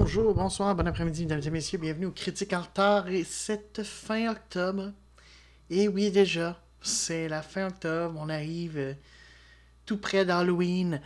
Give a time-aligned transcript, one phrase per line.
[0.00, 4.30] Bonjour, bonsoir, bon après-midi, mesdames et messieurs, bienvenue au Critique en retard et cette fin
[4.30, 4.92] octobre.
[5.68, 8.94] Et oui, déjà, c'est la fin octobre, on arrive euh,
[9.84, 11.02] tout près d'Halloween.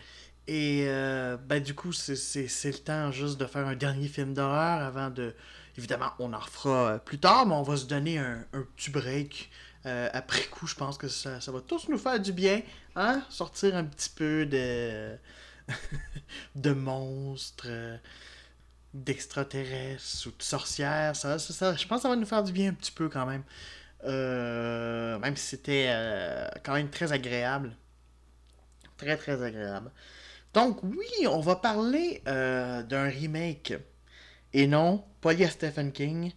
[0.47, 4.83] Et euh, ben, du coup, c'est le temps juste de faire un dernier film d'horreur
[4.83, 5.35] avant de.
[5.77, 9.51] Évidemment, on en refera euh, plus tard, mais on va se donner un, petit break.
[9.85, 12.63] après coup, je pense que ça, ça, va tous nous faire du bien.
[12.95, 13.25] Hein?
[13.29, 15.17] Sortir un petit peu de.
[16.55, 17.67] de monstres
[18.95, 21.15] d'extraterrestres ou de sorcières.
[21.17, 23.27] Ça, ça, je pense que ça va nous faire du bien un petit peu quand
[23.27, 23.43] même.
[24.05, 27.77] Euh, même si c'était euh, quand même très agréable.
[28.97, 29.91] Très très agréable.
[30.53, 33.75] Donc oui, on va parler euh, d'un remake.
[34.53, 36.33] Et non, pas lié à Stephen King.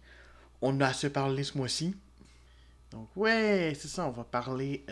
[0.60, 1.94] On a assez parlé ce mois-ci.
[2.90, 4.84] Donc ouais, c'est ça, on va parler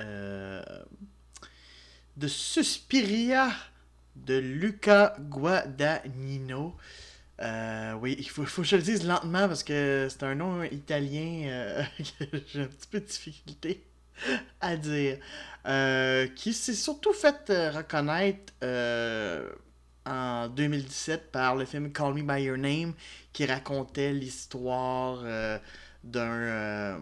[2.17, 3.51] de Suspiria
[4.15, 6.77] de Luca Guadagnino.
[7.41, 10.63] Euh, oui, il faut, faut, que je le dise lentement parce que c'est un nom
[10.65, 11.83] italien euh,
[12.19, 13.85] que j'ai un petit peu de difficulté
[14.61, 15.19] à dire.
[15.67, 18.53] Euh, qui s'est surtout fait reconnaître
[20.07, 22.95] en 2017 par le film Call Me By Your Name
[23.33, 25.25] qui racontait l'histoire
[26.05, 27.01] d'un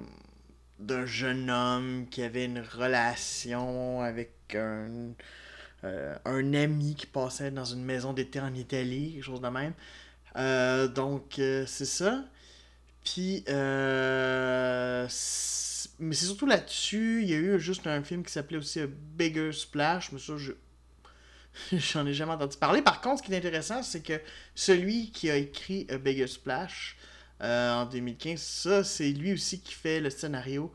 [0.81, 5.13] d'un jeune homme qui avait une relation avec un,
[5.83, 9.75] un ami qui passait dans une maison d'été en Italie, quelque chose de même.
[10.37, 12.25] Euh, donc, euh, c'est ça.
[13.05, 15.07] Puis, euh,
[15.99, 17.23] mais c'est surtout là-dessus.
[17.23, 20.37] Il y a eu juste un film qui s'appelait aussi A Bigger Splash, mais ça,
[20.37, 20.53] je.
[21.73, 22.83] J'en ai jamais entendu parler.
[22.83, 24.21] Par contre, ce qui est intéressant, c'est que
[24.55, 26.97] celui qui a écrit A Bigger Splash
[27.41, 30.73] en 2015, ça, c'est lui aussi qui fait le scénario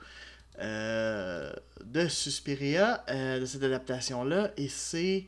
[0.61, 4.51] de Suspiria, de cette adaptation-là.
[4.55, 5.25] Et c'est.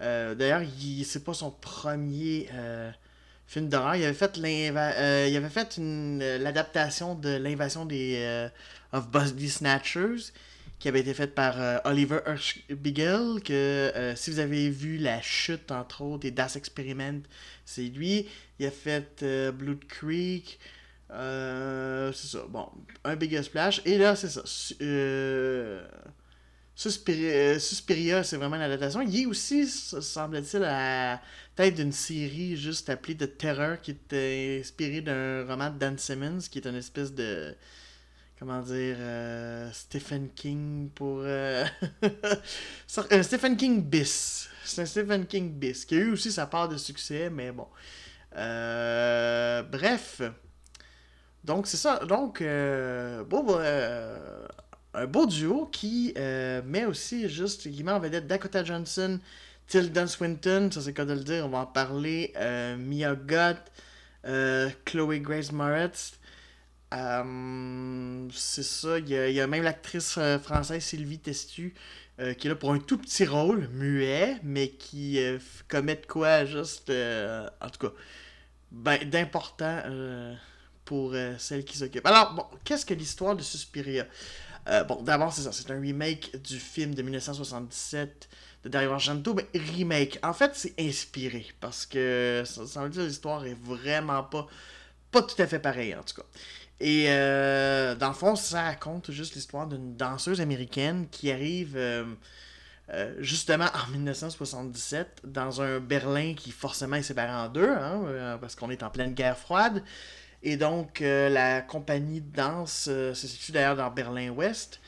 [0.00, 0.62] D'ailleurs,
[1.04, 2.48] c'est pas son premier
[3.52, 3.96] film d'horreur.
[3.96, 8.48] Il avait fait euh, il avait fait euh, l'adaptation de l'invasion des euh,
[8.92, 10.32] of Busby Snatchers
[10.78, 11.54] qui avait été faite par
[11.84, 17.22] Oliver Hirschbiegel que si vous avez vu la chute entre autres et Das Experiment,
[17.64, 18.26] c'est lui.
[18.58, 19.24] Il a fait
[19.54, 20.58] Blood Creek.
[21.08, 22.44] c'est ça.
[22.48, 22.68] Bon,
[23.04, 23.80] un Big Splash.
[23.84, 24.42] Et là, c'est ça.
[26.74, 29.02] Suspiria, c'est vraiment une adaptation.
[29.02, 31.20] Il est aussi, semble-t-il, à
[31.54, 36.40] tête d'une série juste appelée The Terror, qui est inspirée d'un roman de Dan Simmons,
[36.50, 37.54] qui est une espèce de.
[38.38, 38.96] Comment dire.
[38.98, 41.20] Euh, Stephen King pour.
[41.20, 41.64] Euh,
[43.12, 44.48] euh, Stephen King bis.
[44.64, 47.68] C'est un Stephen King bis, qui a eu aussi sa part de succès, mais bon.
[48.32, 50.22] bref.
[51.44, 51.98] Donc, c'est ça.
[52.06, 52.42] Donc,
[53.28, 53.44] bon,
[54.94, 59.20] un beau duo qui met aussi juste, qui met en vedette Dakota Johnson
[59.66, 62.32] Tilda Swinton, ça c'est quoi de le dire, on va en parler.
[62.36, 63.56] Euh, Mia Gott,
[64.26, 66.12] euh, Chloe Grace Moretz.
[66.92, 71.74] Euh, c'est ça, il y, a, même l'actrice française Sylvie Testu
[72.38, 75.18] qui est là pour un tout petit rôle, muet, mais qui
[75.68, 77.94] commet quoi juste, en tout cas,
[78.70, 79.82] ben, d'important
[80.84, 82.06] pour celle qui s'occupe.
[82.06, 84.06] Alors, bon, qu'est-ce que l'histoire de Suspiria?
[84.88, 88.28] Bon, d'abord, c'est ça, c'est un remake du film de 1977
[88.64, 90.18] de Dario Argento, mais remake.
[90.22, 94.46] En fait, c'est inspiré parce que ça, veut dire l'histoire est vraiment pas,
[95.10, 96.26] pas tout à fait pareille en tout cas.
[96.80, 102.04] Et euh, dans le fond, ça raconte juste l'histoire d'une danseuse américaine qui arrive euh,
[102.90, 108.56] euh, justement en 1977 dans un Berlin qui forcément est séparé en deux, hein, parce
[108.56, 109.84] qu'on est en pleine guerre froide.
[110.42, 114.80] Et donc, la compagnie de danse se situe d'ailleurs dans Berlin-Ouest.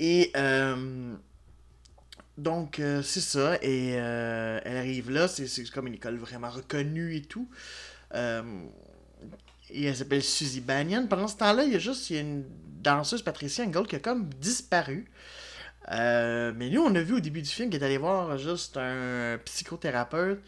[0.00, 0.32] Et
[2.38, 3.56] donc, euh, c'est ça.
[3.62, 5.28] Et euh, elle arrive là.
[5.28, 7.48] C'est comme une école vraiment reconnue et tout.
[8.14, 8.42] Euh,
[9.70, 11.06] et elle s'appelle Suzy Banyan.
[11.06, 12.44] Pendant ce temps-là, il y a juste une
[12.82, 15.10] danseuse, Patricia Angle, qui a comme disparu.
[15.88, 19.38] mais nous, on a vu au début du film qu'elle est allé voir juste un
[19.44, 20.42] psychothérapeute,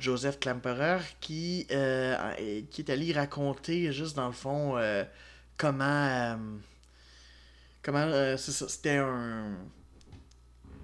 [0.00, 4.76] Joseph Klamperer, qui, qui est allé raconter juste dans le fond
[5.56, 6.38] comment.
[7.82, 8.36] comment.
[8.36, 9.56] C'était un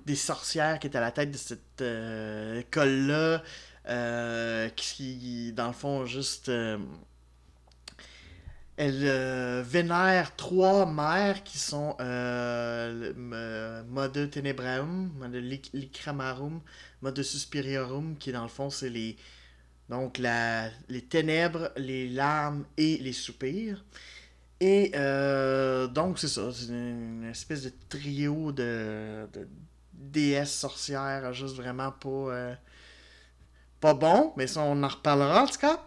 [0.08, 3.42] des sorcières qui étaient à la tête de cette euh, école-là,
[3.88, 6.50] euh, qui, dans le fond, juste.
[8.78, 11.96] Euh, elle vénère trois mères qui sont
[13.88, 15.34] Mode Tenebraum, Mode
[15.72, 16.60] Licramarum,
[17.02, 19.16] Mode Suspiriorum, qui dans le fond, c'est les.
[19.88, 23.82] Donc, les ténèbres, les larmes et les soupirs.
[24.60, 26.50] Et euh, donc, c'est ça.
[26.52, 29.48] C'est une, espèce de trio de, de
[29.92, 32.54] déesses sorcières, juste vraiment pas, euh,
[33.80, 34.32] pas bon.
[34.36, 35.80] Mais ça, on en reparlera en tout cas.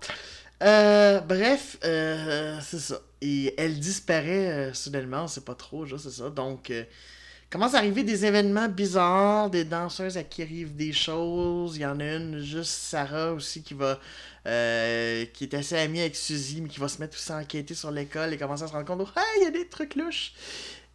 [0.62, 3.00] Euh, bref, c'est ça.
[3.22, 6.30] Et elle disparaît soudainement, c'est pas trop, c'est ça.
[6.30, 6.72] Donc,
[7.50, 11.76] commence à arriver des événements bizarres, des danseuses à qui arrivent des choses.
[11.78, 14.00] Il y en a une, juste Sarah aussi, qui va.
[14.48, 17.76] Euh, qui est assez amie avec Suzy, mais qui va se mettre aussi à enquêter
[17.76, 20.34] sur l'école et commencer à se rendre compte, oh, il y a des trucs louches.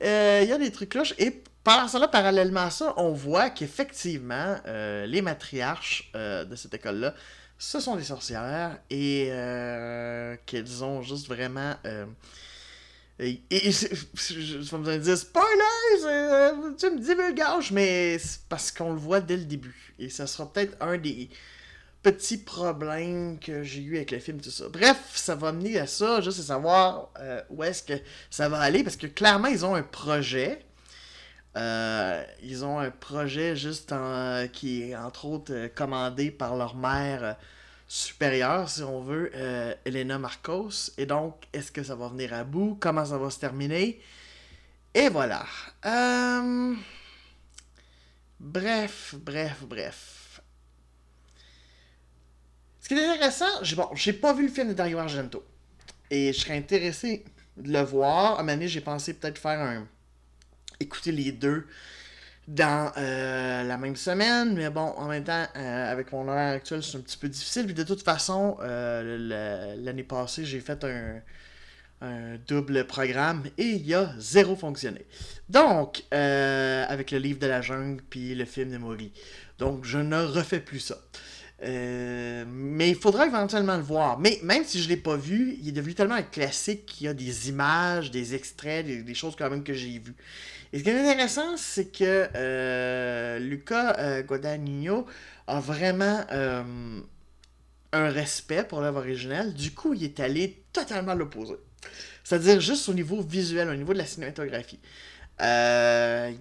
[0.02, 1.14] Euh, il y a des trucs louches.
[1.18, 7.14] Et pendant cela, parallèlement à ça, on voit qu'effectivement, euh, les matriarches de cette école-là,
[7.58, 9.30] ce sont des sorcières et
[10.46, 11.74] qu'elles ont juste vraiment
[13.18, 18.92] et, et, je vais me dire spoiler, euh, tu me divulgages, mais c'est parce qu'on
[18.92, 19.94] le voit dès le début.
[19.98, 21.30] Et ça sera peut-être un des
[22.02, 24.68] petits problèmes que j'ai eu avec le film, tout ça.
[24.68, 27.94] Bref, ça va mener à ça, juste à savoir euh, où est-ce que
[28.28, 30.65] ça va aller, parce que clairement, ils ont un projet.
[31.56, 33.94] Euh, ils ont un projet juste
[34.52, 37.36] qui est entre autres commandé par leur mère
[37.88, 40.90] supérieure, si on veut, euh, Elena Marcos.
[40.98, 42.76] Et donc, est-ce que ça va venir à bout?
[42.80, 44.00] Comment ça va se terminer?
[44.94, 45.44] Et voilà.
[45.84, 46.74] Euh,
[48.40, 50.40] bref, bref, bref.
[52.80, 53.88] Ce qui est intéressant, j'ai bon,
[54.20, 55.44] pas vu le film de Dario Argento.
[56.10, 57.24] Et je serais intéressé
[57.56, 58.38] de le voir.
[58.38, 59.86] À un moment j'ai pensé peut-être faire un.
[60.80, 61.66] Écouter les deux
[62.48, 66.82] dans euh, la même semaine, mais bon, en même temps, euh, avec mon horaire actuel,
[66.82, 67.64] c'est un petit peu difficile.
[67.66, 71.20] Puis de toute façon, euh, l'année passée, j'ai fait un,
[72.46, 75.06] double programme et il a zéro fonctionné.
[75.48, 79.12] Donc, avec le livre de la jungle puis le film de Maury.
[79.58, 80.98] Donc, je ne refais plus ça.
[81.62, 84.20] mais il faudra éventuellement le voir.
[84.20, 87.06] Mais même si je ne l'ai pas vu, il est devenu tellement un classique qu'il
[87.06, 90.14] y a des images, des extraits, des choses quand même que j'ai vues.
[90.76, 95.06] Et ce qui est intéressant, c'est que euh, Luca euh, Guadagnino
[95.46, 97.00] a vraiment euh,
[97.94, 99.54] un respect pour l'œuvre originale.
[99.54, 101.54] Du coup, il est allé totalement l'opposé.
[102.24, 104.78] C'est-à-dire juste au niveau visuel, au niveau de la cinématographie.
[105.40, 106.34] le,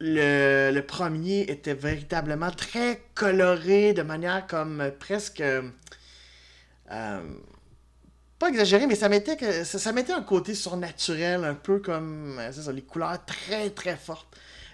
[0.00, 5.42] le, premier était véritablement très coloré, de manière comme presque
[8.38, 12.52] pas exagéré, mais ça mettait, que, ça, mettait un côté surnaturel, un peu comme euh,
[12.52, 14.28] ça, les couleurs très très fortes.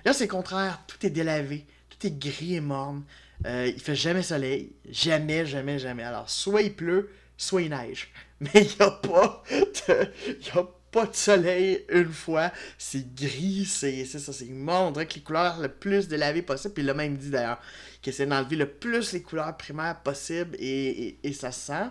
[0.04, 3.04] Là, c'est le contraire, tout est délavé, tout est gris et morne.
[3.46, 6.02] Euh, il fait jamais soleil, jamais, jamais, jamais.
[6.02, 8.10] Alors, soit il pleut, soit il neige.
[8.40, 9.44] Mais il n'y a pas
[9.88, 12.50] de, a pas de soleil une fois.
[12.78, 14.88] C'est gris, c'est ça, c'est morne.
[14.88, 16.74] On dirait les couleurs le plus délavées possible.
[16.74, 17.60] Puis il a même dit d'ailleurs
[18.00, 21.90] qu'il essaie d'enlever le plus les couleurs primaires possible et, et, et ça se sent.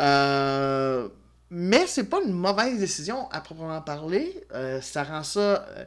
[0.00, 1.08] Euh,
[1.50, 4.44] mais c'est pas une mauvaise décision à proprement parler.
[4.52, 5.84] Euh, ça rend ça euh,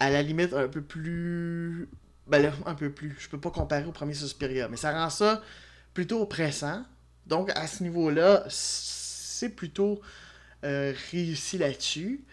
[0.00, 1.88] à la limite un peu plus.
[2.26, 3.16] Ben un peu plus.
[3.18, 5.42] Je peux pas comparer au premier Suspiria, mais ça rend ça
[5.94, 6.84] plutôt oppressant.
[7.26, 10.00] Donc à ce niveau-là, c'est plutôt
[10.62, 12.24] réussi là-dessus.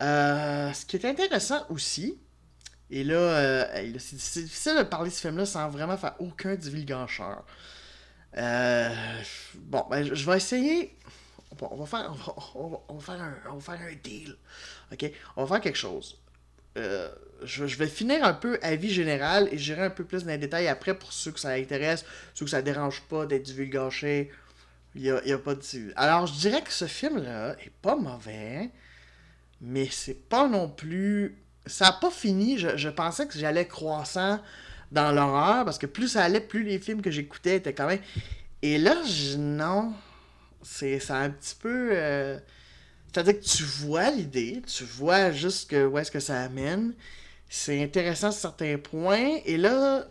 [0.00, 2.18] ce qui est intéressant aussi,
[2.90, 7.44] et là, c'est difficile de parler de ce film-là sans vraiment faire aucun divulgateur.
[8.36, 8.94] Euh,
[9.54, 10.96] bon, ben, je vais essayer.
[11.60, 12.14] on, va faire,
[12.54, 14.36] on, va, faire un, on va faire un deal.
[14.92, 15.10] OK?
[15.36, 16.18] On va faire quelque chose.
[16.76, 17.08] Euh,
[17.42, 20.68] je, vais finir un peu avis général et j'irai un peu plus dans les détails
[20.68, 22.04] après pour ceux que ça intéresse,
[22.34, 24.30] ceux que ça dérange pas d'être divulgaché.
[24.94, 25.62] Il n'y a, y a, pas de.
[25.96, 28.70] Alors, je dirais que ce film-là est pas mauvais,
[29.60, 31.38] mais c'est pas non plus.
[31.66, 32.58] Ça n'a pas fini.
[32.58, 34.40] Je pensais que j'allais croissant
[34.92, 38.00] dans l'horreur, parce que plus ça allait, plus les films que j'écoutais étaient quand même.
[38.62, 39.92] Et là, je, non.
[40.62, 41.90] C'est un petit peu.
[41.92, 42.38] Euh,
[43.12, 46.94] c'est-à-dire que tu vois l'idée, tu vois juste que, où est-ce que ça amène.
[47.48, 49.38] C'est intéressant sur certains points.
[49.46, 50.06] Et là,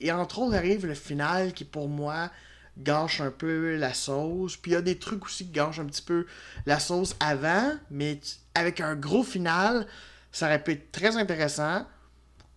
[0.00, 2.30] et entre autres, arrive le final qui, pour moi,
[2.76, 4.56] gâche un peu la sauce.
[4.56, 6.26] Puis il y a des trucs aussi qui gâchent un petit peu
[6.66, 8.20] la sauce avant, mais
[8.54, 9.86] avec un gros final,
[10.32, 11.86] ça aurait pu être très intéressant.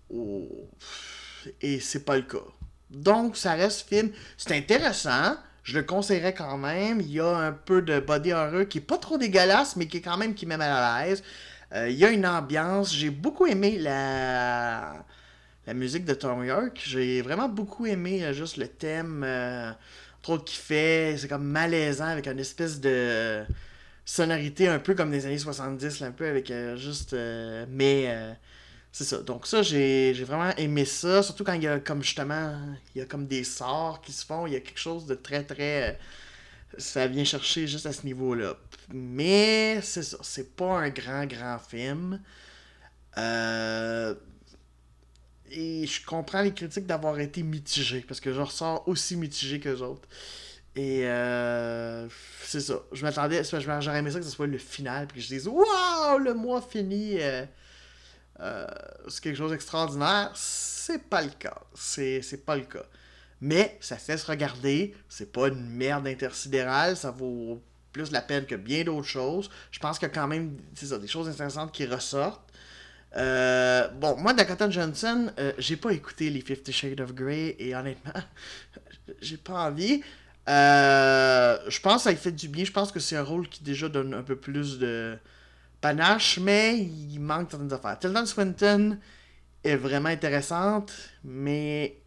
[0.10, 0.48] Oh
[1.62, 2.38] et c'est pas le cas.
[2.90, 4.12] Donc, ça reste film.
[4.38, 5.36] C'est intéressant.
[5.64, 7.02] Je le conseillerais quand même.
[7.02, 9.98] Il y a un peu de body horror qui est pas trop dégueulasse, mais qui
[9.98, 11.24] est quand même qui met mal à l'aise.
[11.74, 12.94] Euh, il y a une ambiance.
[12.96, 15.06] J'ai beaucoup aimé la,
[15.66, 16.82] la musique de Tom York.
[16.86, 19.24] J'ai vraiment beaucoup aimé euh, juste le thème.
[19.26, 19.72] Euh,
[20.22, 21.18] trop qui fait.
[21.18, 23.44] C'est comme malaisant avec une espèce de
[24.06, 27.14] sonorité un peu comme des années 70, un peu avec juste.
[27.70, 28.36] mais
[28.92, 29.18] c'est ça.
[29.20, 31.24] Donc ça, j'ai vraiment aimé ça.
[31.24, 32.60] Surtout quand il y a comme justement,
[32.96, 34.48] il y a comme des sorts qui se font.
[34.48, 36.00] Il y a quelque chose de très, très,
[36.78, 38.56] ça vient chercher juste à ce niveau-là.
[38.94, 42.22] Mais c'est ça, c'est pas un grand, grand film.
[43.18, 44.16] Euh,
[45.52, 49.70] et je comprends les critiques d'avoir été mitigé, parce que je ressors aussi mitigé que
[49.70, 50.08] les autres.
[50.76, 52.08] Et euh,
[52.44, 52.82] c'est ça.
[52.92, 56.20] Je m'attendais, j'aurais aimé ça que ce soit le final, puis que je dise Waouh,
[56.20, 57.46] le mois fini, euh, euh,
[58.40, 60.32] c'est quelque chose d'extraordinaire.
[60.36, 61.62] C'est pas le cas.
[61.74, 62.86] C'est pas le cas.
[63.42, 64.96] Mais ça cesse regarder.
[65.10, 66.98] C'est pas une merde intersidérale.
[66.98, 69.50] Ça vaut plus la peine que bien d'autres choses.
[69.72, 72.42] Je pense qu'il y a quand même ça, des choses intéressantes qui ressortent.
[73.16, 77.76] Euh, bon, moi, Dakota Johnson, euh, j'ai pas écouté les Fifty Shades of Grey et
[77.76, 78.22] honnêtement,
[79.22, 80.02] j'ai pas envie.
[80.48, 82.66] Euh, je pense que ça fait du bien.
[82.66, 85.18] Je pense que c'est un rôle qui déjà donne un peu plus de
[85.82, 88.00] panache, mais il manque certaines affaires.
[88.00, 88.98] Tilda Swinton
[89.64, 90.94] est vraiment intéressante,
[91.24, 91.98] mais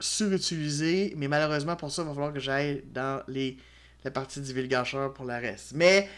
[0.00, 1.14] surutilisée.
[1.16, 3.56] Mais malheureusement, pour ça, il va falloir que j'aille dans les,
[4.04, 5.72] la partie divulgateur pour la reste.
[5.74, 6.08] Mais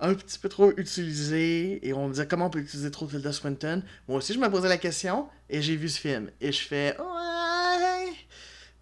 [0.00, 3.32] un petit peu trop utilisé et on me disait comment on peut utiliser trop Tilda
[3.32, 3.82] Swinton.
[4.06, 6.96] Moi aussi, je me posais la question et j'ai vu ce film et je fais
[6.98, 8.12] ouais,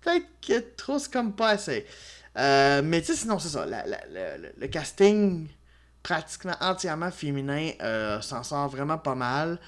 [0.02, 1.86] peut-être que trop c'est comme pas assez.
[2.36, 3.66] Euh, mais tu sais, sinon, c'est ça.
[3.66, 5.48] le, casting
[6.06, 9.58] pratiquement entièrement féminin euh, s'en sort vraiment pas mal.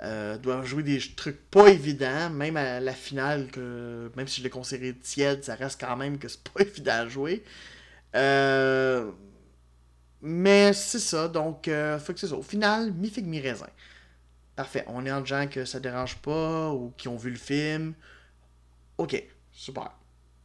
[0.00, 4.42] Euh, doivent jouer des trucs pas évidents, même à la finale, que même si je
[4.42, 7.44] l'ai considéré tiède, ça reste quand même que c'est pas évident à jouer.
[8.16, 9.08] Euh,
[10.20, 11.70] mais c'est ça, donc,
[12.00, 12.34] faut que c'est ça.
[12.34, 13.68] Au final, mi figue mi raisin.
[14.56, 14.84] Parfait.
[14.88, 17.94] On est en gens que ça dérange pas ou qui ont vu le film.
[18.98, 19.22] Ok,
[19.52, 19.92] super.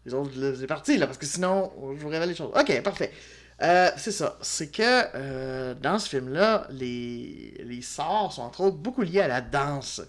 [0.06, 2.52] Les autres, c'est parti là, parce que sinon, je vous révèle les choses.
[2.56, 3.12] Ok, parfait.
[3.62, 4.38] Euh, c'est ça.
[4.42, 9.28] C'est que euh, dans ce film-là, les, les sorts sont entre autres beaucoup liés à
[9.28, 10.02] la danse.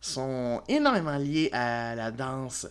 [0.00, 2.66] Sont énormément liés à la danse.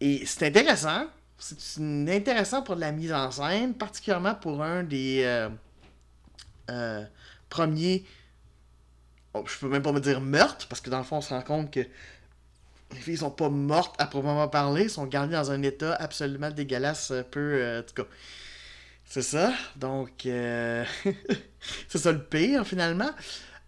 [0.00, 1.06] Et c'est intéressant
[1.38, 5.24] c'est intéressant pour de la mise en scène, particulièrement pour un des
[6.70, 7.04] euh,
[7.48, 8.04] premiers.
[9.34, 11.30] Oh, je peux même pas me dire meurtre, parce que dans le fond, on se
[11.34, 15.62] rend compte que les filles sont pas mortes à proprement parler, sont gardées dans un
[15.62, 17.80] état absolument dégueulasse, peu.
[17.80, 18.08] En tout cas.
[19.12, 19.52] C'est ça.
[19.76, 23.10] Donc, c'est ça le pire, finalement.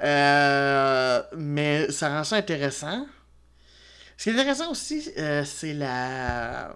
[0.00, 3.06] mais ça rend ça intéressant.
[4.16, 5.02] Ce qui est intéressant aussi,
[5.44, 6.74] c'est la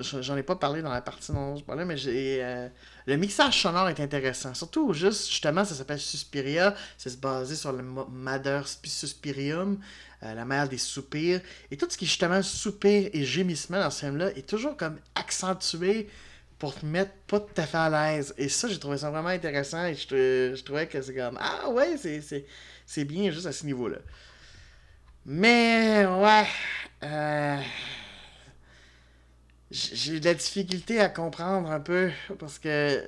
[0.00, 2.40] J'en ai pas parlé dans la partie dont je parlais, mais j'ai.
[2.42, 2.68] Euh,
[3.06, 4.54] le mixage sonore est intéressant.
[4.54, 6.74] Surtout, juste, justement, ça s'appelle Suspiria.
[6.96, 9.78] C'est basé sur le Mother Suspirium,
[10.22, 11.40] euh, la mère des soupirs.
[11.70, 14.98] Et tout ce qui est justement soupir et gémissement dans ce film-là est toujours comme
[15.14, 16.08] accentué
[16.58, 18.34] pour te mettre pas tout à fait à l'aise.
[18.38, 21.68] Et ça, j'ai trouvé ça vraiment intéressant et je, je trouvais que c'est comme Ah
[21.70, 23.98] ouais, c'est bien juste à ce niveau-là.
[25.26, 26.46] Mais ouais.
[27.04, 27.60] Euh
[29.70, 33.02] j'ai de la difficulté à comprendre un peu parce que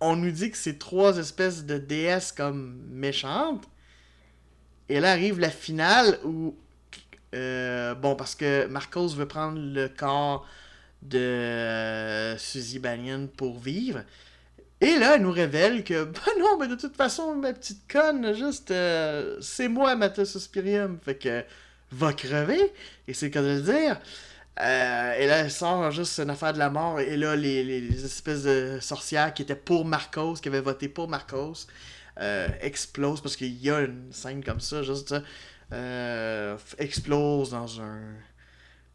[0.00, 3.64] on nous dit que c'est trois espèces de déesses comme méchantes.
[4.88, 6.56] Et là arrive la finale où
[7.34, 10.46] euh, bon parce que Marcos veut prendre le corps
[11.02, 14.02] de euh, Suzy Banyan pour vivre.
[14.80, 18.34] Et là, elle nous révèle que, bah non, mais de toute façon, ma petite conne,
[18.34, 20.98] juste, euh, c'est moi, Mata Suspirium.
[21.02, 21.44] Fait que,
[21.92, 22.72] va crever.
[23.06, 24.00] Et c'est le cas de le dire.
[24.60, 27.00] Euh, et là, elle sort juste une affaire de la mort.
[27.00, 31.66] Et là, les, espèces de sorcières qui étaient pour Marcos, qui avaient voté pour Marcos,
[32.60, 35.14] explosent parce qu'il y a une scène comme ça, juste
[36.78, 38.00] explose dans un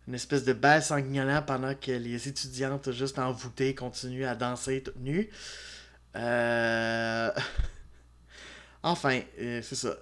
[0.08, 5.00] une espèce de bal sanguinolent pendant que les étudiantes juste envoûtées continuent à danser toutes
[5.00, 5.30] nues.
[8.84, 9.96] enfin, c'est ça.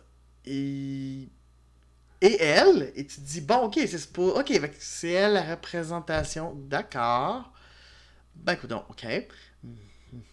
[2.22, 4.38] Et elle, et tu te dis, bon, ok, c'est pour.
[4.38, 7.51] Ok, c'est elle la représentation, d'accord.
[8.36, 9.06] Ben, écoute, ok.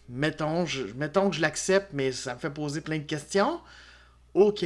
[0.09, 3.61] Mettons, mettons que je l'accepte, mais ça me fait poser plein de questions.
[4.33, 4.65] Ok.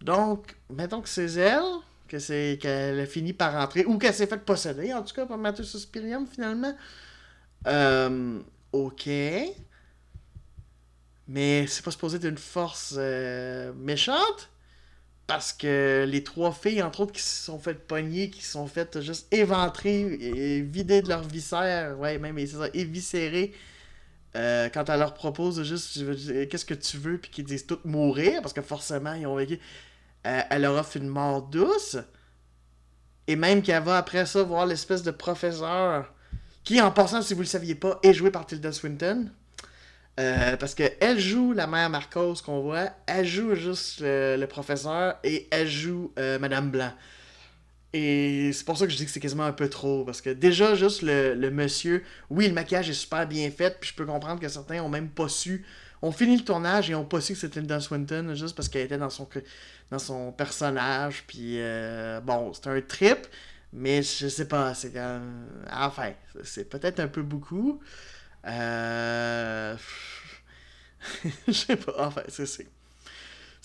[0.00, 1.62] Donc, mettons que c'est elle,
[2.12, 5.24] que c'est qu'elle a fini par rentrer, ou qu'elle s'est fait posséder, en tout cas,
[5.24, 6.76] par Mathieu Suspirium, finalement.
[7.66, 8.38] Euh,
[8.72, 9.08] ok.
[11.26, 14.50] Mais c'est pas supposé être une force euh, méchante
[15.26, 18.66] parce que les trois filles, entre autres, qui se sont faites pogner, qui se sont
[18.66, 23.54] faites juste éventrer et vider de leur viscère, ouais, même, c'est ça, éviscérer,
[24.36, 25.98] euh, quand elle leur propose juste,
[26.50, 29.58] qu'est-ce que tu veux, puis qu'ils disent toutes mourir, parce que forcément, ils ont vécu,
[30.26, 31.96] euh, elle leur offre une mort douce,
[33.26, 36.12] et même qu'elle va après ça voir l'espèce de professeur,
[36.64, 39.30] qui, en passant, si vous le saviez pas, est joué par Tilda Swinton.
[40.20, 45.48] Euh, parce qu'elle joue la mère Marcos qu'on voit, elle joue juste le, professeur et
[45.50, 46.92] elle joue euh, Madame Blanc.
[47.94, 50.04] Et c'est pour ça que je dis que c'est quasiment un peu trop.
[50.04, 53.78] Parce que déjà, juste le, monsieur, oui, le maquillage est super bien fait.
[53.80, 55.64] Puis je peux comprendre que certains ont même pas su.
[56.00, 58.86] ont fini le tournage et ont pas su que c'était Tilda Swinton juste parce qu'elle
[58.86, 59.28] était dans son,
[59.92, 61.24] dans son personnage.
[61.26, 63.26] Puis euh, bon, c'était un trip.
[63.72, 65.20] Mais je sais pas, c'est quand
[65.72, 66.12] Enfin,
[66.44, 67.80] c'est peut-être un peu beaucoup.
[68.46, 69.76] Euh...
[71.48, 72.46] je sais pas, enfin, c'est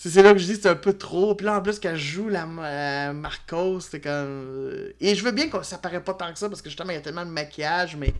[0.00, 1.34] c'est là que je dis c'est un peu trop.
[1.34, 4.12] Puis là, en plus, qu'elle joue la euh, Marcos, c'est comme.
[4.12, 6.90] Euh, et je veux bien que ça paraît pas tant que ça, parce que justement,
[6.90, 8.14] il y a tellement de maquillage, mais.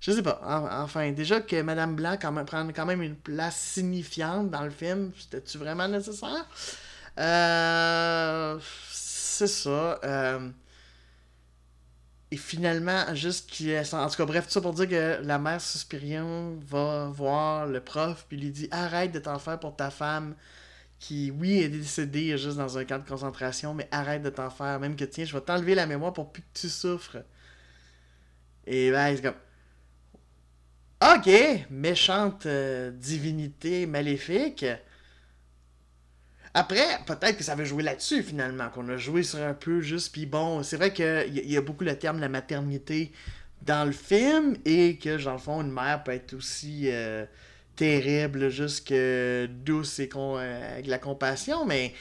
[0.00, 0.40] Je sais pas.
[0.84, 4.70] enfin, déjà que Madame Blanc quand même, prend quand même une place signifiante dans le
[4.70, 6.46] film, c'était-tu vraiment nécessaire?
[7.18, 8.58] Euh,
[8.90, 10.00] c'est ça.
[10.04, 10.50] Euh,
[12.30, 15.60] et finalement, juste qu'il En tout cas, bref, tout ça pour dire que la mère
[15.60, 20.34] Suspirion va voir le prof, puis lui dit Arrête de t'en faire pour ta femme
[20.98, 24.80] qui, oui, est décédé juste dans un camp de concentration, mais arrête de t'en faire.
[24.80, 27.18] Même que, tiens, je vais t'enlever la mémoire pour plus que tu souffres.
[28.66, 29.34] Et ben, c'est comme.
[31.00, 31.30] Ok,
[31.70, 34.64] méchante euh, divinité maléfique.
[36.54, 40.12] Après, peut-être que ça va jouer là-dessus finalement, qu'on a joué sur un peu juste,
[40.12, 43.12] puis bon, c'est vrai qu'il y, y, a beaucoup le terme de la maternité
[43.62, 46.90] dans le film, et que, dans le fond, une mère peut être aussi.
[46.90, 47.26] Euh,
[47.78, 51.94] terrible, juste que douce et con, euh, avec la compassion, mais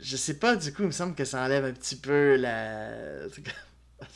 [0.00, 2.90] je, sais pas, du coup, il me semble que ça enlève un petit peu la.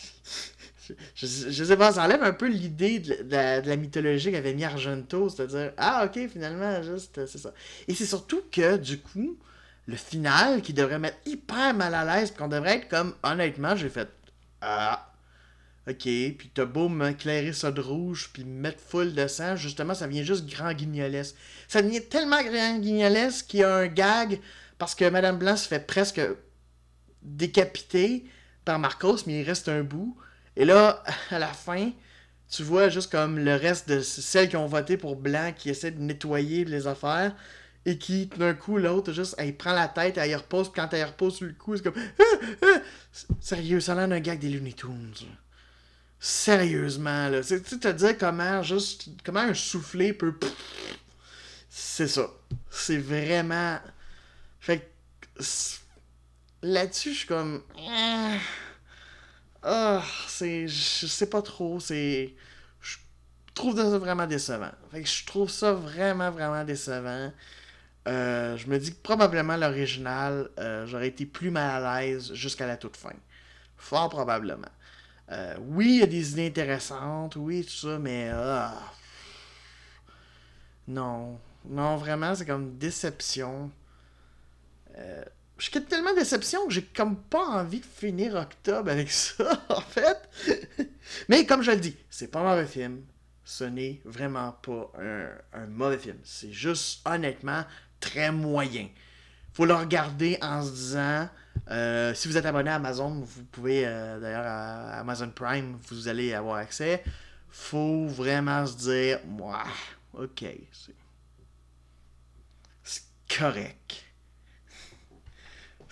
[1.15, 1.27] je,
[1.65, 6.07] sais pas, ça enlève un peu l'idée de, la mythologie qu'avait mis Argento, c'est-à-dire, ah
[6.07, 7.53] ok, finalement, juste, c'est ça.
[7.89, 9.39] Et c'est surtout que, du coup,
[9.87, 13.89] le final qui devrait mettre hyper mal à l'aise, qu'on devrait être comme, honnêtement, j'ai
[13.89, 14.09] fait,
[14.61, 15.13] ah,
[15.87, 20.07] OK, puis t'as beau m'éclairer ça de rouge, puis mettre full de sang, justement, ça
[20.07, 21.37] vient juste grand guignolesque.
[21.69, 24.41] Ça devient tellement grand guignolesque qu'il y a un gag,
[24.79, 26.21] parce que Madame Blanc se fait presque
[27.23, 28.25] décapiter
[28.65, 30.17] par Marcos, mais il reste un bout.
[30.57, 31.91] Et là, à la fin,
[32.51, 35.91] tu vois juste comme le reste de celles qui ont voté pour Blanc qui essaie
[35.91, 37.35] de nettoyer les affaires
[37.87, 40.89] et qui, d'un coup, l'autre, juste, elle prend la tête, elle y repose, puis quand
[40.93, 41.95] elle y repose sur le coup, c'est comme.
[42.19, 42.81] Ah, ah!
[43.41, 45.13] Sérieux, ça a l'air d'un gag des Looney Tunes.
[46.19, 47.43] Sérieusement, là.
[47.43, 49.09] Tu te dire comment juste.
[49.25, 50.35] Comment un soufflé peut.
[51.69, 52.31] C'est ça.
[52.71, 53.79] C'est vraiment.
[54.61, 55.45] Fait que.
[56.63, 57.63] Là-dessus, je suis comme.
[59.65, 60.69] Ah, c'est.
[60.69, 61.81] Je sais pas trop.
[61.81, 62.35] C'est.
[62.83, 62.97] Je
[63.55, 64.73] trouve ça vraiment décevant.
[64.93, 67.33] Je trouve ça vraiment, vraiment décevant.
[68.07, 72.67] Euh, je me dis que probablement l'original, euh, j'aurais été plus mal à l'aise jusqu'à
[72.67, 73.15] la toute fin.
[73.79, 74.69] Fort probablement.
[75.31, 78.31] Euh, oui, il y a des idées intéressantes, oui, tout ça, mais.
[78.35, 78.75] Ah.
[80.89, 81.39] non.
[81.67, 83.71] Non, vraiment, c'est comme déception.
[85.59, 89.81] Je quitte tellement déception que j'ai comme pas envie de finir octobre avec ça, en
[89.81, 90.29] fait.
[91.29, 93.03] mais comme je le dis, c'est pas un mauvais film.
[93.45, 96.17] Ce n'est vraiment pas un, un mauvais film.
[96.25, 97.65] C'est juste, honnêtement,
[98.01, 98.89] très moyen.
[99.53, 101.29] Faut le regarder en se disant
[101.71, 106.09] euh, si vous êtes abonné à Amazon, vous pouvez, euh, d'ailleurs, à Amazon Prime, vous
[106.09, 107.03] allez avoir accès.
[107.51, 109.65] Faut vraiment se dire, moi,
[110.13, 110.45] ok,
[112.83, 113.05] c'est
[113.39, 114.04] correct.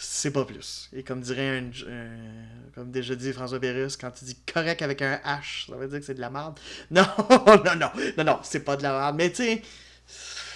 [0.04, 0.88] C'est pas plus.
[0.92, 1.70] Et comme dirait un,
[2.74, 6.00] comme déjà dit François Pérus, quand il dit correct avec un H, ça veut dire
[6.00, 6.58] que c'est de la merde.
[6.90, 7.06] Non,
[7.46, 9.16] non, non, non, non, c'est pas de la merde.
[9.16, 9.62] Mais tu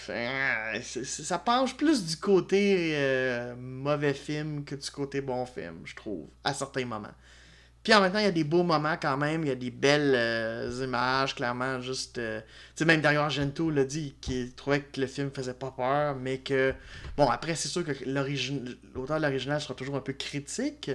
[0.04, 5.94] sais, ça penche plus du côté euh, mauvais film que du côté bon film, je
[5.94, 7.14] trouve, à certains moments.
[7.86, 9.54] Puis en même temps, il y a des beaux moments quand même, il y a
[9.54, 12.18] des belles euh, images, clairement, juste...
[12.18, 15.70] Euh, tu sais, même Dario Argento l'a dit, qu'il trouvait que le film faisait pas
[15.70, 16.74] peur, mais que...
[17.16, 20.90] Bon, après, c'est sûr que l'auteur de l'original sera toujours un peu critique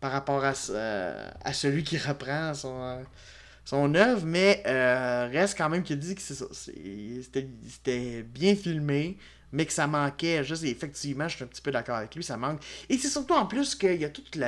[0.00, 0.54] par rapport à,
[1.44, 2.98] à celui qui reprend son
[3.64, 6.22] son œuvre, mais euh, reste quand même qu'il dit que.
[6.22, 9.18] C'était bien filmé,
[9.52, 10.42] mais que ça manquait.
[10.64, 12.60] Effectivement, je suis un petit peu d'accord avec lui, ça manque.
[12.88, 14.46] Et c'est surtout en plus qu'il y a tout le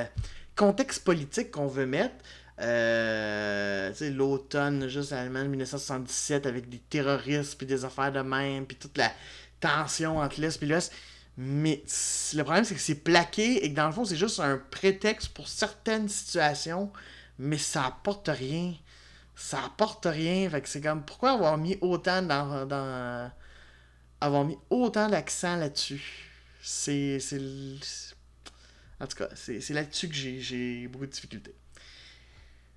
[0.61, 2.15] contexte politique qu'on veut mettre.
[2.61, 8.77] Euh, l'automne juste allemand de 1977 avec des terroristes puis des affaires de même puis
[8.77, 9.11] toute la
[9.61, 10.93] tension entre l'Est et l'Ouest
[11.39, 11.83] mais
[12.35, 15.31] le problème c'est que c'est plaqué et que dans le fond c'est juste un prétexte
[15.31, 16.93] pour certaines situations
[17.39, 18.75] mais ça apporte rien
[19.41, 20.49] ça apporte rien.
[20.51, 23.31] Fait que c'est comme, pourquoi avoir mis autant dans
[24.21, 26.03] avoir mis autant d'accent là-dessus?
[26.63, 27.19] C'est.
[29.01, 31.55] En tout cas, c'est là-dessus que j'ai beaucoup de difficultés.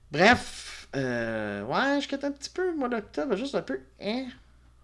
[0.09, 3.79] Bref, euh, ouais, je quitte un petit peu le mois d'octobre, juste un peu.
[3.99, 4.27] Hein?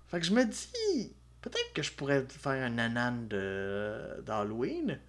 [0.08, 5.00] Fait que je me dis, peut-être que je pourrais faire un nanan d'Halloween.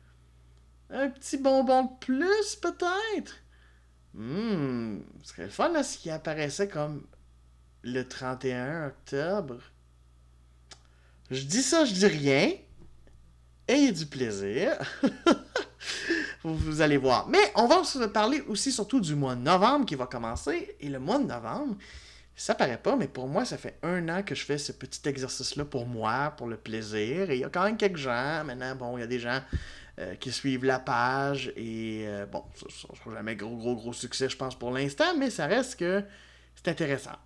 [0.91, 3.37] Un petit bonbon de plus, peut-être?
[4.15, 7.07] Hmm, ce serait le fun là, s'il apparaissait comme
[7.83, 9.59] le 31 octobre.
[11.31, 12.53] Je dis ça, je dis rien.
[13.69, 14.77] Ayez du plaisir.
[16.43, 17.29] vous, allez voir.
[17.29, 20.75] Mais on va se parler aussi surtout du mois de novembre qui va commencer.
[20.81, 21.77] Et le mois de novembre,
[22.35, 25.07] ça paraît pas, mais pour moi, ça fait un an que je fais ce petit
[25.07, 27.31] exercice-là pour moi, pour le plaisir.
[27.31, 28.45] Et il y a quand même quelques gens.
[28.45, 29.41] Maintenant, bon, il y a des gens
[29.99, 31.53] euh, qui suivent la page.
[31.57, 35.17] Et euh, bon, ça ne sera jamais gros, gros, gros succès, je pense, pour l'instant,
[35.19, 36.03] mais ça reste que
[36.55, 37.17] c'est intéressant.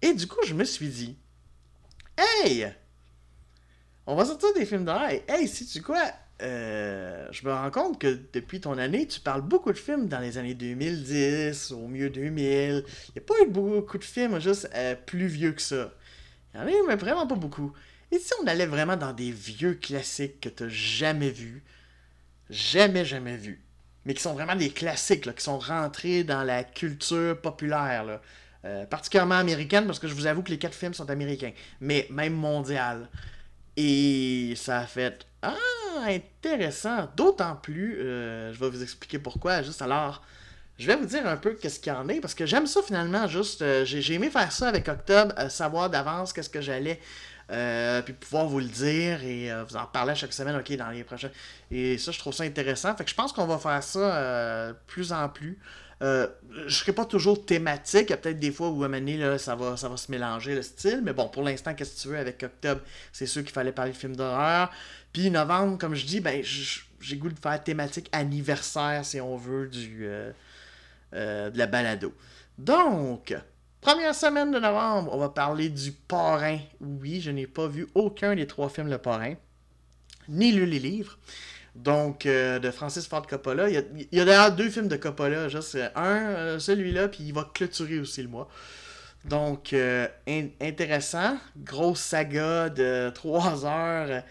[0.00, 1.16] Et du coup, je me suis dit,
[2.16, 2.72] hey,
[4.06, 5.10] on va sortir des films d'horreur.
[5.26, 6.04] Hey, si tu quoi,
[6.42, 10.18] euh, je me rends compte que depuis ton année, tu parles beaucoup de films dans
[10.18, 12.44] les années 2010, au mieux 2000.
[12.48, 15.92] Il n'y a pas eu beaucoup de films juste euh, plus vieux que ça.
[16.54, 17.72] Il y en a mais vraiment pas beaucoup.
[18.10, 21.62] Et si on allait vraiment dans des vieux classiques que tu jamais vus,
[22.50, 23.62] jamais, jamais vus,
[24.04, 28.20] mais qui sont vraiment des classiques, qui sont rentrés dans la culture populaire,
[28.64, 32.06] euh, particulièrement américaine, parce que je vous avoue que les quatre films sont américains, mais
[32.10, 33.08] même mondial.
[33.76, 37.08] Et ça a fait Ah, intéressant.
[37.16, 39.62] D'autant plus, euh, je vais vous expliquer pourquoi.
[39.62, 40.22] Juste alors,
[40.78, 42.80] je vais vous dire un peu qu'est-ce qu'il y en est, parce que j'aime ça
[42.82, 43.26] finalement.
[43.26, 47.00] Juste, euh, j'ai aimé faire ça avec Octobre, euh, savoir d'avance qu'est-ce que j'allais.
[48.04, 51.30] puis pouvoir vous le dire et vous en parler chaque semaine, ok, dans les prochains.
[51.70, 52.96] Et ça, je trouve ça intéressant.
[52.96, 55.58] Fait que je pense qu'on va faire ça plus en plus.
[56.04, 58.06] Euh, je ne serai pas toujours thématique.
[58.08, 61.00] Il y a peut-être des fois où à ça va se mélanger le style.
[61.02, 62.82] Mais bon, pour l'instant, qu'est-ce que tu veux avec octobre?
[63.10, 64.70] C'est sûr qu'il fallait parler de films d'horreur.
[65.12, 69.66] Puis novembre, comme je dis, ben, j'ai goût de faire thématique anniversaire, si on veut,
[69.66, 70.30] du, euh,
[71.14, 72.12] euh, de la balado.
[72.58, 73.34] Donc,
[73.80, 76.58] première semaine de novembre, on va parler du parrain.
[76.80, 79.34] Oui, je n'ai pas vu aucun des trois films Le Parrain,
[80.28, 81.18] ni lu les livres
[81.74, 83.68] donc euh, de Francis Ford Coppola.
[83.68, 87.34] Il y a, d'ailleurs deux films de Coppola, juste euh, un, euh, celui-là, puis il
[87.34, 88.48] va clôturer aussi le mois.
[89.24, 89.74] Donc,
[90.60, 91.38] intéressant.
[91.56, 94.22] Grosse saga de trois heures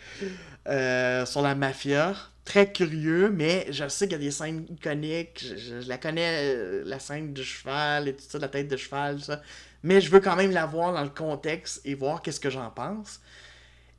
[1.26, 2.14] sur la mafia.
[2.46, 5.44] Très curieux, mais je sais qu'il y a des scènes iconiques.
[5.58, 9.42] Je, la connais, la scène du cheval et tout ça, la tête de cheval, ça.
[9.82, 12.70] Mais je veux quand même la voir dans le contexte et voir qu'est-ce que j'en
[12.70, 13.20] pense.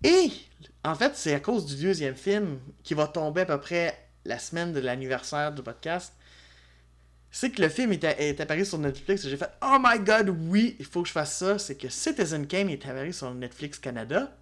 [0.04, 0.30] Et
[0.84, 4.38] en fait, c'est à cause du deuxième film qui va tomber à peu près la
[4.38, 6.12] semaine de l'anniversaire du podcast.
[7.30, 10.76] C'est que le film est, apparu sur Netflix et j'ai fait Oh my god, oui,
[10.78, 11.58] il faut que je fasse ça.
[11.58, 14.36] C'est que Citizen Kane est apparu sur Netflix Canada.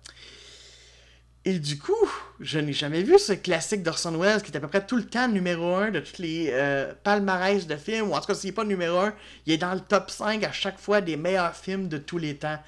[1.45, 4.69] Et du coup, je n'ai jamais vu ce classique d'Orson Welles qui est à peu
[4.69, 8.21] près tout le temps numéro 1 de tous les euh, palmarès de films, ou en
[8.21, 9.15] tout cas, s'il n'est pas numéro 1,
[9.47, 12.37] il est dans le top 5 à chaque fois des meilleurs films de tous les
[12.37, 12.59] temps.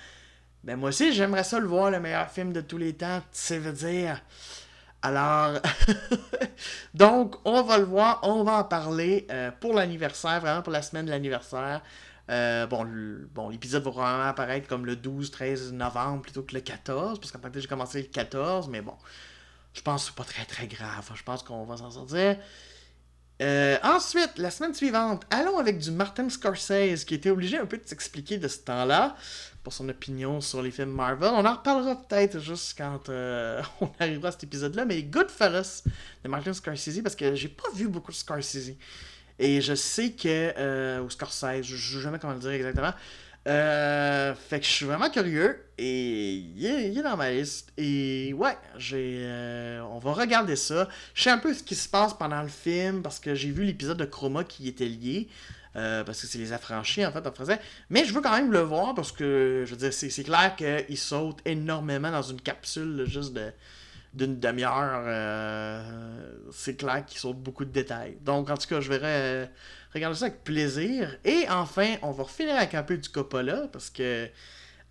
[0.65, 3.59] Ben moi aussi, j'aimerais ça le voir, le meilleur film de tous les temps, tu
[3.59, 4.23] veux dire.
[5.03, 5.61] Alors,
[6.95, 10.81] donc, on va le voir, on va en parler euh, pour l'anniversaire, vraiment pour la
[10.81, 11.83] semaine de l'anniversaire.
[12.31, 12.87] Euh, bon,
[13.35, 17.41] bon l'épisode va probablement apparaître comme le 12-13 novembre plutôt que le 14, parce qu'en
[17.41, 18.95] fait, j'ai commencé le 14, mais bon,
[19.75, 21.11] je pense que c'est pas très très grave.
[21.15, 22.39] Je pense qu'on va s'en sortir.
[23.43, 27.77] Euh, ensuite, la semaine suivante, allons avec du Martin Scorsese qui était obligé un peu
[27.77, 29.17] de s'expliquer de ce temps-là
[29.65, 31.31] pour son opinion sur les films Marvel.
[31.35, 35.83] On en reparlera peut-être juste quand euh, on arrivera à cet épisode-là, mais Goodfellas
[36.23, 38.75] de Martin Scorsese, parce que j'ai pas vu beaucoup de Scorsese.
[39.39, 40.53] Et je sais que.
[40.57, 42.93] Euh, ou Scorsese, je sais jamais comment le dire exactement.
[43.47, 47.73] Euh, fait que je suis vraiment curieux et il est, dans ma liste.
[47.77, 49.27] Et ouais, j'ai,
[49.91, 50.89] on va regarder ça.
[51.15, 53.65] Je sais un peu ce qui se passe pendant le film parce que j'ai vu
[53.65, 55.29] l'épisode de Chroma qui était lié.
[55.77, 57.61] Euh, parce que c'est les affranchis en fait en français.
[57.91, 60.99] Mais je veux quand même le voir parce que je veux dire, c'est, clair qu'il
[60.99, 63.51] saute énormément dans une capsule juste de,
[64.13, 65.83] d'une demi-heure.
[66.53, 68.17] c'est clair qu'il saute beaucoup de détails.
[68.21, 69.49] Donc en tout cas, je verrai
[69.95, 71.17] Regardez ça avec plaisir.
[71.25, 74.29] Et enfin, on va finir avec un peu du Coppola, parce que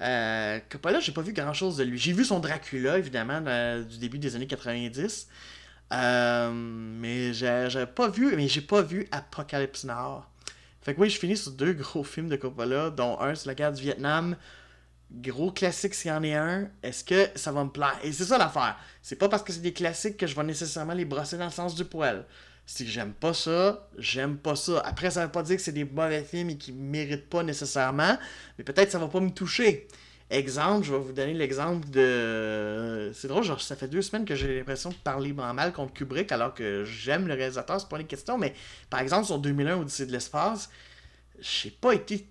[0.02, 1.98] euh, Coppola, j'ai pas vu grand chose de lui.
[1.98, 3.42] J'ai vu son Dracula, évidemment,
[3.82, 5.28] du début des années 90.
[5.92, 10.24] Euh, mais j'ai pas vu, mais j'ai pas vu Apocalypse Now.
[10.84, 13.56] Fait que oui, je finis sur deux gros films de Coppola, dont un sur la
[13.56, 14.36] guerre du Vietnam.
[15.12, 18.00] Gros classique s'il y en est un, est-ce que ça va me plaire?
[18.04, 18.78] Et c'est ça l'affaire.
[19.02, 21.52] C'est pas parce que c'est des classiques que je vais nécessairement les brosser dans le
[21.52, 22.26] sens du poil.
[22.66, 24.80] Si j'aime pas ça, j'aime pas ça.
[24.86, 28.18] Après, ça veut pas dire que c'est des mauvais films et qu'ils méritent pas nécessairement,
[28.58, 29.88] mais peut-être ça va pas me toucher.
[30.34, 33.12] Exemple, je vais vous donner l'exemple de.
[33.14, 36.32] C'est drôle, genre, ça fait deux semaines que j'ai l'impression de parler mal contre Kubrick
[36.32, 38.56] alors que j'aime le réalisateur, c'est pas une question, mais
[38.90, 40.72] par exemple, sur 2001, Odyssée de l'espace,
[41.40, 42.26] j'ai pas été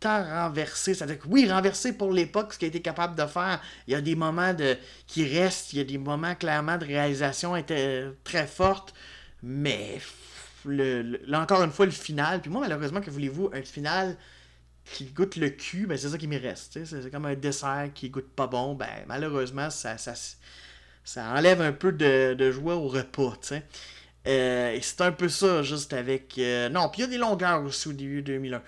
[0.00, 0.94] tant renversé.
[0.94, 3.60] C'est-à-dire que oui, renversé pour l'époque, ce qu'il a été capable de faire.
[3.86, 4.74] Il y a des moments de...
[5.06, 7.52] qui restent, il y a des moments clairement de réalisation
[8.24, 8.94] très fortes.
[9.42, 10.00] Mais,
[10.64, 12.40] le, là encore une fois, le final.
[12.40, 14.16] Puis moi, malheureusement, que voulez-vous, un final
[14.92, 16.84] qui goûte le cul, ben c'est ça qui me reste.
[16.84, 18.74] C'est comme un dessert qui goûte pas bon.
[18.74, 20.14] Ben malheureusement, ça, ça,
[21.04, 23.34] ça enlève un peu de, joie au repas.
[24.26, 26.38] Euh, c'est un peu ça, juste avec.
[26.38, 28.62] Euh, non, puis il y a des longueurs aussi au début 2001.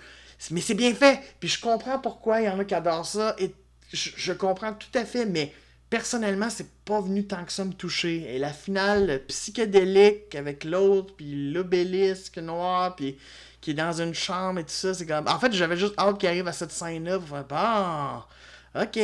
[0.51, 1.19] Mais c'est bien fait.
[1.39, 3.35] Puis je comprends pourquoi il y en a qui adorent ça.
[3.39, 3.53] Et
[3.91, 5.53] je, comprends tout à fait, mais
[5.89, 8.35] personnellement, c'est pas venu tant que ça me toucher.
[8.35, 13.17] Et la finale psychédélique avec l'autre, puis l'obélisque noir, puis
[13.61, 15.27] qui est dans une chambre et tout ça, c'est comme.
[15.27, 18.99] En fait, j'avais juste hâte qu'il arrive à cette scène-là pour faire Bon, ok.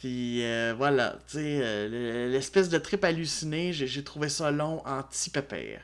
[0.00, 5.80] Puis euh, voilà, tu sais, euh, l'espèce de trip halluciné, j'ai trouvé ça long, anti-pépère.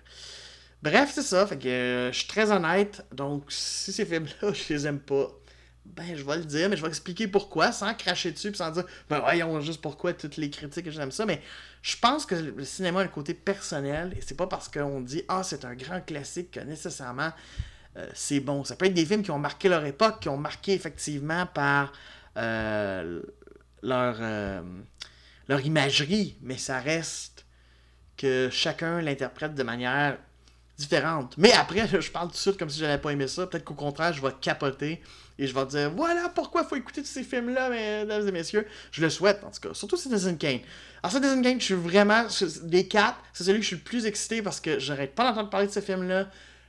[0.82, 4.74] Bref, c'est ça, fait que euh, je suis très honnête, donc si ces films-là, je
[4.74, 5.28] les aime pas,
[5.96, 8.70] ben je vais le dire, mais je vais expliquer pourquoi, sans cracher dessus, puis sans
[8.70, 11.40] dire, ben voyons juste pourquoi toutes les critiques que j'aime ça, mais
[11.82, 15.22] je pense que le cinéma a un côté personnel, et c'est pas parce qu'on dit,
[15.28, 17.32] ah, c'est un grand classique que nécessairement
[17.96, 18.64] euh, c'est bon.
[18.64, 21.92] Ça peut être des films qui ont marqué leur époque, qui ont marqué effectivement par
[22.36, 23.22] euh,
[23.82, 24.62] leur,
[25.48, 27.46] leur imagerie, mais ça reste
[28.16, 30.18] que chacun l'interprète de manière
[30.78, 31.34] différente.
[31.36, 33.46] Mais après, je parle tout de suite comme si j'avais pas aimé ça.
[33.46, 35.02] Peut-être qu'au contraire, je vais capoter
[35.38, 38.66] et je vais dire voilà pourquoi faut écouter tous ces films-là, mesdames et messieurs.
[38.92, 39.74] Je le souhaite, en tout cas.
[39.74, 40.60] Surtout Citizen Kane.
[41.02, 42.26] Alors, Citizen Kane, je suis vraiment.
[42.62, 45.50] Des quatre, c'est celui que je suis le plus excité parce que j'arrête pas d'entendre
[45.50, 46.28] parler de ce film-là.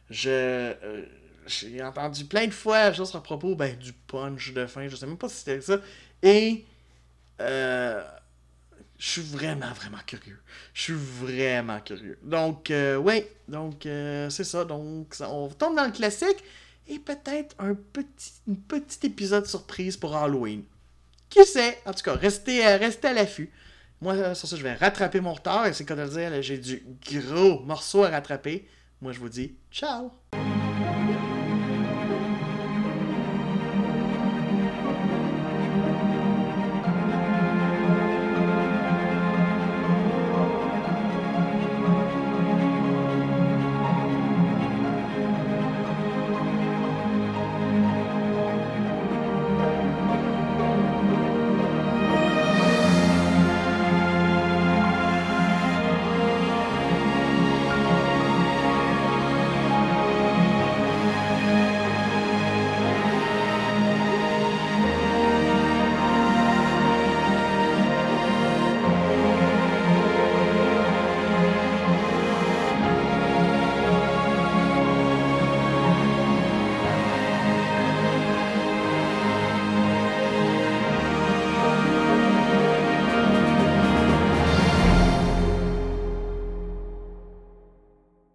[0.10, 0.30] Je.
[0.30, 1.06] Euh,
[1.48, 4.88] j'ai entendu plein de fois juste à propos ben, du punch de fin.
[4.88, 5.78] Je sais même pas si c'était ça.
[6.24, 6.66] Et.
[7.42, 8.04] Euh,
[9.00, 10.40] je suis vraiment, vraiment curieux.
[10.74, 12.20] Je suis vraiment curieux.
[12.22, 14.66] Donc, euh, oui, donc euh, c'est ça.
[14.66, 16.44] Donc, on tombe dans le classique
[16.86, 18.34] et peut-être un petit,
[18.68, 20.66] petit épisode surprise pour Halloween.
[21.30, 21.80] Qui sait?
[21.86, 23.50] En tout cas, restez, euh, à l'affût.
[24.02, 27.62] Moi, sur ça, je vais rattraper mon retard et c'est comme dire, j'ai du gros
[27.62, 28.68] morceau à rattraper.
[29.02, 30.12] Moi, je vous dis ciao!